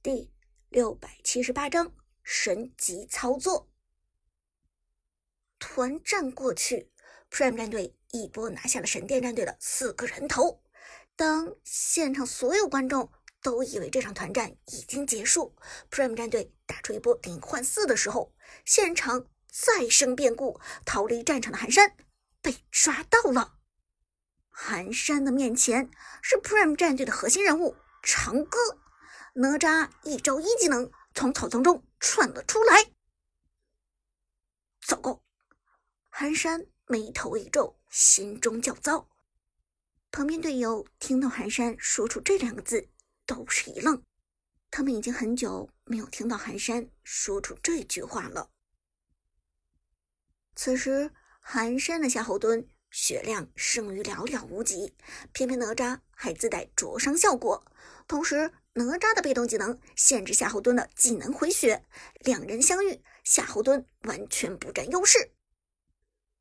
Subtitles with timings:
[0.00, 0.30] 第
[0.68, 1.92] 六百七十八章
[2.22, 3.68] 神级操作。
[5.58, 6.92] 团战过去
[7.32, 10.62] ，Prime 战队一波拿下了神殿战队的四个人头。
[11.16, 13.10] 当现场所有观众
[13.42, 15.56] 都以为这场团战已经结束
[15.90, 18.32] ，Prime 战队打出一波零换四的时候，
[18.64, 21.96] 现场再生变故，逃离战场的寒山
[22.40, 23.58] 被抓到了。
[24.48, 25.90] 寒山的面前
[26.22, 28.78] 是 Prime 战队的核心人物长歌。
[29.40, 32.90] 哪吒一招一技能从草丛中窜了出来，
[34.84, 35.22] 糟糕！
[36.08, 39.08] 寒山眉头一皱，心中焦躁。
[40.10, 42.88] 旁边队友听到寒山说出这两个字，
[43.26, 44.02] 都是一愣。
[44.72, 48.50] 他们已经很久没有听到寒山说出这句话了。
[50.56, 54.96] 此时，寒山的夏侯惇血量剩余寥寥无几，
[55.30, 57.64] 偏偏哪吒还自带灼伤效果，
[58.08, 58.52] 同时。
[58.78, 61.84] 哪吒的被动技能限制夏侯惇的技能回血，
[62.20, 65.32] 两人相遇，夏侯惇完全不占优势。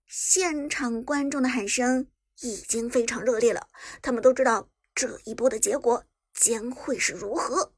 [0.05, 2.07] 现场观众的喊声
[2.41, 3.67] 已经非常热烈了，
[4.03, 7.73] 他们都知道这一波的结果将会是如何。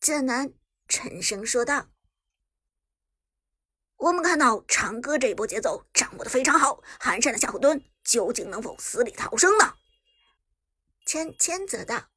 [0.00, 0.52] 剑南
[0.88, 1.88] 沉声说道
[3.96, 9.74] ：“我们看到长歌这一波节奏掌握的非常好，寒山的夏侯惇究竟能否死里逃生呢？”
[11.06, 12.08] 千千则道。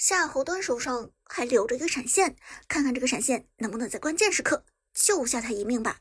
[0.00, 2.34] 夏侯惇手上还留着一个闪现，
[2.66, 6.00] 看看这个闪现能不能在关键时刻救下他一命吧。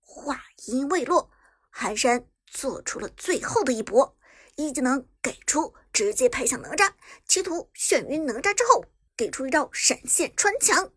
[0.00, 1.30] 话音未落，
[1.68, 4.16] 寒山做出了最后的一搏，
[4.56, 6.94] 一技能给出，直接拍向哪吒，
[7.26, 10.90] 企图眩晕哪吒之后，给出一招闪现穿墙。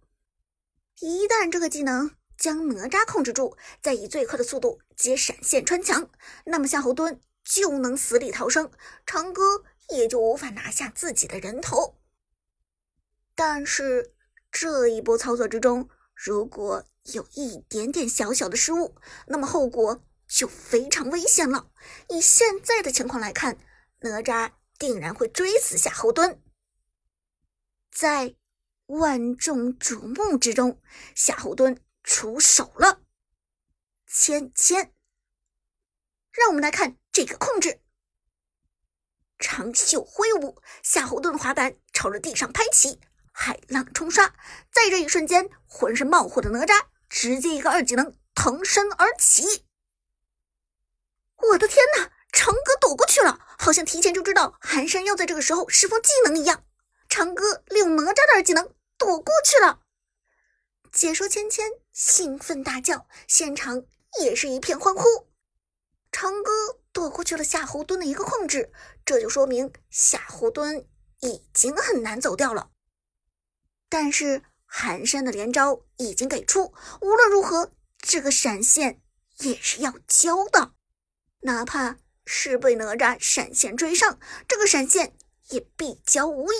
[1.01, 6.09] 一旦这个技能将哪吒控制住，再以最快的速度接闪现穿墙，
[6.45, 8.71] 那么夏侯惇就能死里逃生，
[9.05, 9.65] 长歌。
[9.91, 11.97] 也就无法拿下自己的人头。
[13.35, 14.13] 但是
[14.51, 18.95] 这一波操作之中，如果有一点点小小的失误，
[19.27, 21.71] 那么后果就非常危险了。
[22.09, 23.57] 以现在的情况来看，
[23.99, 26.37] 哪吒定然会追死夏侯惇。
[27.91, 28.35] 在
[28.85, 30.81] 万众瞩目之中，
[31.15, 33.01] 夏侯惇出手了，
[34.05, 34.93] 芊芊，
[36.31, 37.80] 让我们来看这个控制。
[39.41, 43.01] 长袖挥舞，夏侯惇的滑板朝着地上拍起，
[43.33, 44.27] 海浪冲刷。
[44.71, 49.65] 在这一瞬间，浑身冒火的哪吒直接一个二技能腾身而起。
[51.35, 52.11] 我的天哪！
[52.33, 56.63] 长歌躲过去了，好像提前就知道寒山要在这个时候释放技能一样。
[57.09, 59.81] 长歌利用哪吒的二技能躲过去了。
[60.93, 63.83] 解说芊芊兴奋大叫，现场
[64.21, 65.03] 也是一片欢呼。
[66.09, 66.51] 长歌
[66.93, 68.71] 躲过去了夏侯惇的一个控制。
[69.05, 70.85] 这就说明夏侯惇
[71.21, 72.71] 已经很难走掉了，
[73.89, 79.01] 但是寒山的连招已经给出，无论如何，这个闪现
[79.39, 80.73] 也是要交的，
[81.41, 85.15] 哪怕是被哪吒闪现追上，这个闪现
[85.49, 86.57] 也必交无疑。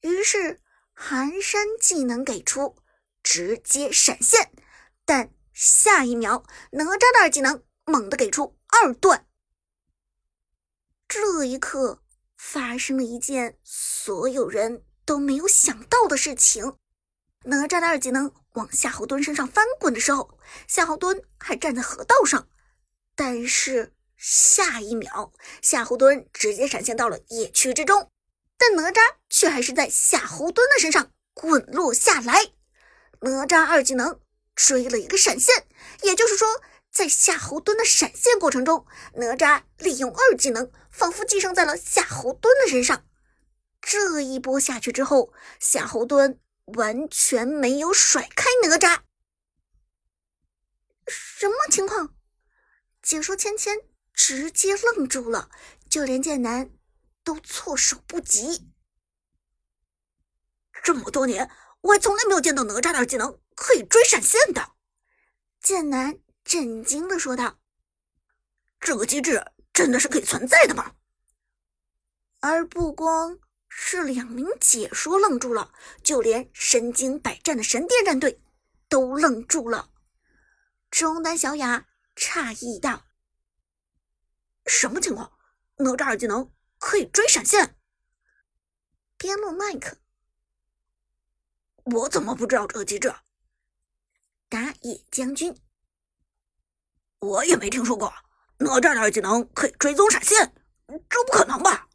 [0.00, 0.60] 于是
[0.92, 2.76] 寒山技能给出，
[3.22, 4.52] 直接闪现，
[5.04, 9.26] 但下一秒哪吒的二技能猛地给出二段。
[11.06, 12.02] 这一刻，
[12.38, 16.78] 发生了一件所有人都没有想到的事情。
[17.44, 22.48] 哪吒的二技能往夏侯惇身上翻滚的时候，夏侯惇还站在河道上，
[23.14, 28.10] 但是下一秒，夏侯惇直接闪现到了野区之中，
[28.56, 32.52] 但哪吒却还是在夏侯惇的身上滚落下来。
[33.20, 34.18] 哪吒二技能
[34.54, 35.66] 追了一个闪现，
[36.02, 36.48] 也就是说。
[36.92, 43.08] 在夏侯惇的闪现过程中，哪吒利用二技能，仿佛寄生在了夏侯惇的身上。
[43.80, 46.38] 这一波下去之后，夏侯惇
[46.76, 49.00] 完全没有甩开哪吒。
[51.06, 52.14] 什么情况？
[53.02, 53.80] 解说芊芊
[54.12, 55.50] 直接愣住了，
[55.88, 56.70] 就连剑南
[57.24, 58.70] 都措手不及。
[60.84, 61.50] 这么多年，
[61.80, 64.72] 我还从来没有见到哪吒的二技能可以追闪现的。
[65.58, 66.18] 剑南。
[66.44, 67.58] 震惊的说道
[68.80, 70.96] ：“这个机制真的是可以存在的吗？”
[72.40, 75.72] 而不光是两名解说愣住了，
[76.02, 78.42] 就连身经百战的神殿战队
[78.88, 79.90] 都愣住了。
[80.90, 83.06] 中单小雅诧异道
[84.66, 85.38] ：“什么情况？
[85.76, 87.76] 哪吒二技能可以追闪现？”
[89.16, 89.96] 边路麦克
[91.84, 93.14] ：“我怎么不知道这个机制？”
[94.50, 95.56] 打野将军。
[97.22, 98.12] 我也没听说过
[98.58, 100.52] 哪吒的二技能可以追踪闪现，
[101.08, 101.88] 这不可能吧？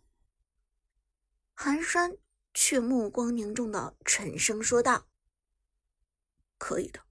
[1.53, 2.17] 寒山
[2.53, 5.09] 却目光凝重的沉声说道
[6.57, 7.01] ：“可以的。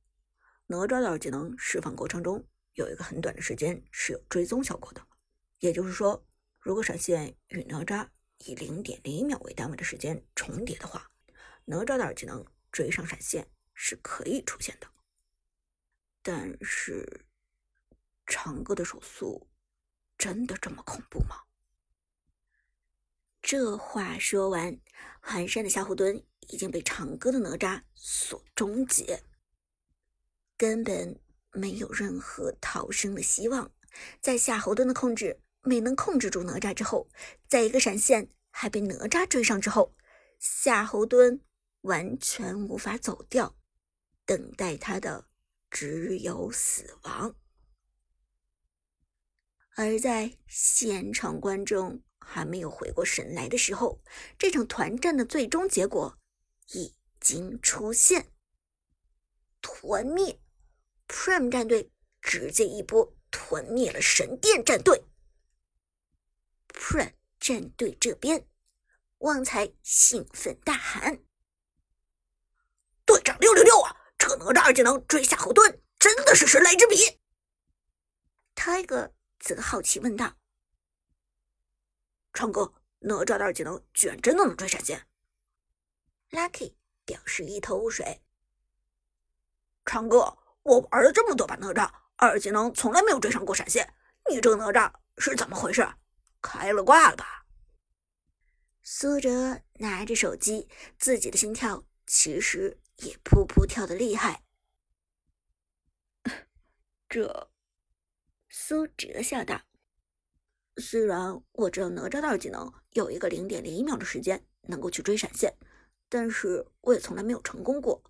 [0.69, 5.07] 哪吒的二技能释放过程中有一个很短的时间是有追踪效果的，
[5.59, 6.27] 也就是说，
[6.59, 8.09] 如果闪现与哪吒
[8.39, 11.11] 以零点零一秒为单位的时间重叠的话，
[11.67, 12.43] 哪吒的二技能
[12.73, 14.89] 追上闪现是可以出现的。
[16.23, 17.26] 但是，
[18.27, 19.49] 长歌的手速
[20.19, 21.43] 真的这么恐怖吗？”
[23.41, 24.81] 这话说完，
[25.21, 29.23] 寒山的夏侯惇已经被长歌的哪吒所终结，
[30.57, 31.21] 根本
[31.53, 33.71] 没有任何逃生的希望。
[34.21, 37.09] 在夏侯惇的控制没能控制住哪吒之后，
[37.49, 39.95] 在一个闪现还被哪吒追上之后，
[40.41, 41.41] 夏侯惇
[41.83, 43.57] 完全无法走掉，
[44.25, 45.29] 等待他的
[45.71, 47.37] 只有死亡。
[49.77, 52.03] 而在现场观众。
[52.29, 54.03] 还没有回过神来的时候，
[54.37, 56.19] 这场团战的最终结果
[56.73, 58.33] 已经出现。
[59.63, 60.41] 团灭
[61.07, 65.05] ，Prime 战队直接一波团灭了神殿战队。
[66.67, 68.49] Prime 战队这边，
[69.19, 71.23] 旺财兴奋大喊
[73.07, 73.97] ：“队长六六六啊！
[74.19, 77.21] 这哪吒二技能追夏侯惇，真的是神来之笔。
[78.57, 79.13] ”Tiger
[79.55, 80.37] 则好奇问道。
[82.33, 85.07] 唱歌，哪吒的二技能居然真的能追闪现
[86.31, 88.23] ！Lucky 表示一头雾水。
[89.85, 93.95] 唱歌，我玩了这么多把哪吒，二技能从来没有追上过闪现，
[94.29, 95.89] 你这个哪吒是怎么回事？
[96.43, 97.47] 开了挂了吧？
[98.83, 100.69] 苏哲拿着手机，
[100.99, 104.43] 自己的心跳其实也噗噗跳的厉害。
[107.09, 107.51] 这，
[108.59, 109.61] 苏哲笑道。
[110.79, 115.55] 虽然我只有哪吒的二技能有一个零点零一秒的时间能够去追闪现，
[116.09, 118.03] 但是我也从来没有成功过。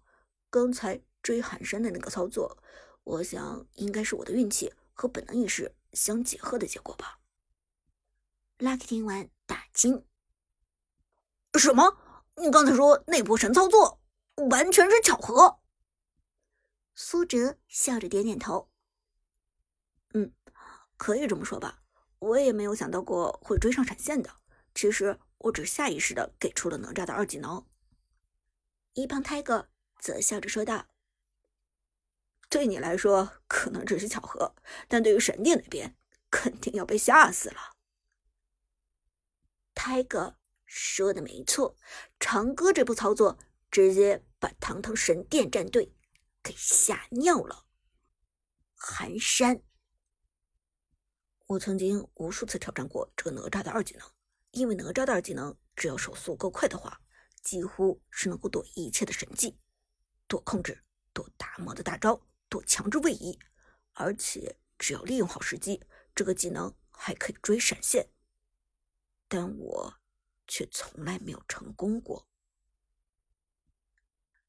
[0.49, 2.57] 刚才追寒山的那个操作，
[3.03, 7.19] 我想应该是我的运气和本能意识相结合的结果吧。
[8.59, 10.07] Lucky 听完大惊
[11.59, 11.99] ：“什么？
[12.37, 14.01] 你刚才说那波神操作
[14.49, 15.59] 完全是巧合？”
[16.95, 18.71] 苏哲笑着点点头
[20.15, 20.33] ：“嗯，
[20.97, 21.83] 可以这么说吧。”
[22.19, 24.41] 我也没有想到过会追上闪现的。
[24.75, 27.67] 其实我只是下意识的给出了哪吒的二技能。
[28.95, 29.67] 一旁 Tiger
[30.01, 30.87] 则笑着说道
[32.49, 34.55] ：“对你来说可能只是巧合，
[34.89, 35.95] 但对于神殿那边
[36.31, 37.77] 肯定要被吓死了。
[39.75, 41.77] ”Tiger 说的没错，
[42.19, 43.39] 长歌这步操作
[43.71, 45.95] 直接把堂堂神殿战队
[46.43, 47.67] 给吓尿了。
[48.75, 49.66] 寒山。
[51.47, 54.11] 我曾经无数次挑战过这个哪吒的二技能，
[54.51, 57.01] 因为哪吒的二技能只要手速够快的话，
[57.43, 59.57] 几乎是能够躲一切的神技，
[60.27, 60.83] 躲控制，
[61.13, 63.39] 躲大魔的大招，躲强制位移，
[63.93, 65.81] 而且只要利用好时机，
[66.17, 68.09] 这个技能还可以追闪现。
[69.29, 69.95] 但我
[70.49, 72.29] 却从来没有成功过。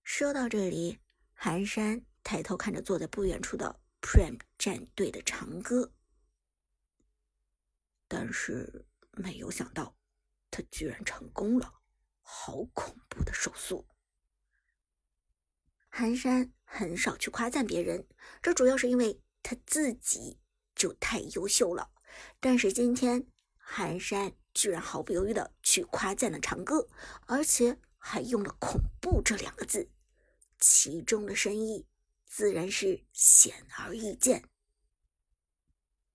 [0.04, 0.98] 说到这里，
[1.34, 5.94] 寒山抬头看着坐在不远处的 Prime 战队的长歌。
[8.08, 9.98] 但是没有想到，
[10.50, 11.74] 他居然成功了！
[12.22, 13.88] 好恐怖的手速！
[15.90, 18.08] 寒山很少去夸赞别人，
[18.42, 20.40] 这主要是因为他自己
[20.76, 21.92] 就太优秀了。
[22.40, 26.90] 但是今天，寒山居然毫不犹豫的去夸赞了长歌，
[27.26, 29.90] 而且还用了“恐怖”这两个字，
[30.60, 31.88] 其中的深意
[32.26, 34.48] 自然是显而易见。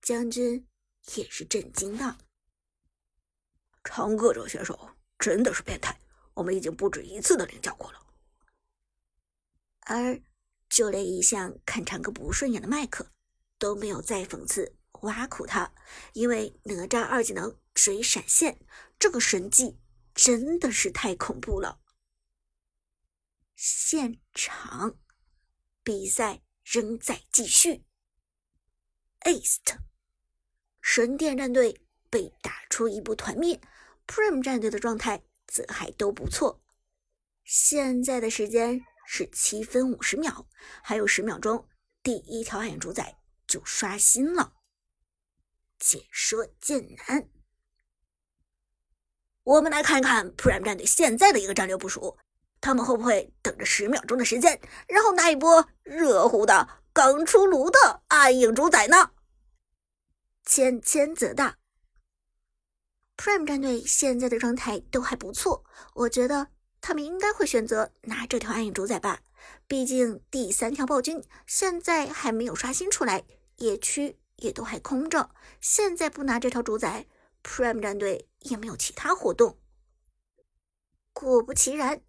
[0.01, 0.67] 将军。
[1.15, 2.17] 也是震惊的。
[3.83, 5.99] 长歌这选手真的是变态，
[6.33, 7.99] 我们已经不止一次的领教过了。
[9.81, 10.21] 而
[10.69, 13.11] 就连一向看长歌不顺眼的麦克
[13.57, 15.73] 都没有再讽刺挖苦他，
[16.13, 18.65] 因为哪吒二技能追闪现
[18.97, 19.77] 这个神技
[20.15, 21.81] 真的是太恐怖了。
[23.55, 24.97] 现场
[25.83, 27.85] 比赛仍在继续
[29.25, 29.77] ，East。
[30.85, 33.59] 神殿战队被打出一波团灭
[34.05, 36.61] ，Prime 战队的状态则还都不错。
[37.45, 40.45] 现在的时间是七分五十秒，
[40.83, 41.67] 还有十秒钟，
[42.03, 44.53] 第一条暗影主宰就刷新了。
[45.79, 47.29] 解说剑南，
[49.43, 52.17] 我们来看一看 Prime 战队现在的一个战略部署，
[52.59, 54.59] 他们会不会等着十秒钟的时间，
[54.89, 59.11] 然后拿一波热乎的、刚出炉的暗影主宰呢？
[60.45, 61.55] 千千则道
[63.17, 66.49] ：“Prime 战队现在的状态都还不错，我觉得
[66.81, 69.21] 他们应该会选择拿这条暗影主宰吧。
[69.67, 73.25] 毕竟第三条暴君现在还没有刷新出来，
[73.57, 75.33] 野区也都还空着。
[75.59, 77.07] 现在不拿这条主宰
[77.41, 79.59] ，Prime 战队也没有其他活动。
[81.13, 82.01] 果不其然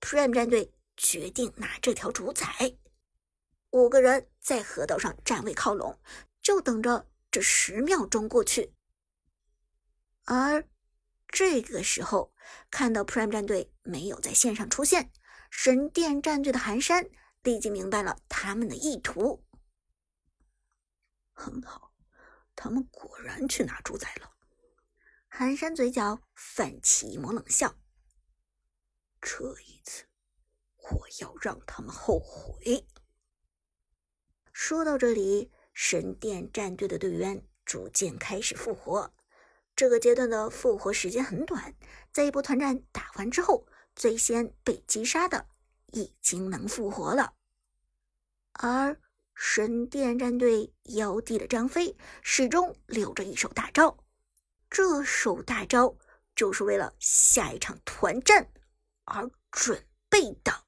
[0.00, 2.76] ，Prime 战队决定拿这条主宰。
[3.70, 5.98] 五个人在河道上站位靠拢，
[6.40, 8.72] 就等着这十秒钟过去。
[10.24, 10.66] 而
[11.28, 12.32] 这个时候，
[12.70, 15.12] 看到 Prime 战队没有在线上出现，
[15.50, 17.10] 神殿战队的寒山
[17.42, 19.44] 立即明白了他们的意图。
[21.34, 21.92] 很好，
[22.54, 24.32] 他们果然去拿主宰了。
[25.28, 27.78] 寒山嘴角泛起一抹冷笑。
[29.20, 30.06] 这一次，
[30.78, 32.88] 我要让他们后悔。
[34.54, 39.12] 说到这里，神殿战队的队员逐渐开始复活。
[39.76, 41.74] 这个阶段的复活时间很短，
[42.10, 45.46] 在一波团战打完之后，最先被击杀的
[45.92, 47.34] 已经能复活了。
[48.52, 48.98] 而
[49.34, 53.98] 神殿战队妖帝的张飞始终留着一手大招，
[54.70, 55.94] 这手大招
[56.34, 58.48] 就是为了下一场团战
[59.04, 60.65] 而准备的。